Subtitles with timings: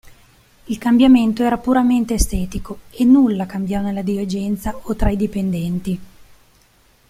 [0.65, 5.99] Il cambiamento era puramente estetico e nulla cambiò nella dirigenza o tra i dipendenti.